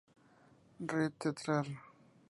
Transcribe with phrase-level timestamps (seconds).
[0.79, 1.69] Red Teatral